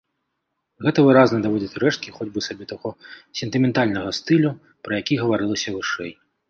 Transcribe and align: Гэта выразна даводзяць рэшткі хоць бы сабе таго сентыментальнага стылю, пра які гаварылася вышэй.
Гэта 0.85 1.03
выразна 1.07 1.37
даводзяць 1.45 1.79
рэшткі 1.85 2.15
хоць 2.17 2.29
бы 2.39 2.45
сабе 2.47 2.69
таго 2.73 2.89
сентыментальнага 3.43 4.19
стылю, 4.23 4.51
пра 4.87 4.93
які 5.05 5.13
гаварылася 5.27 5.69
вышэй. 5.81 6.11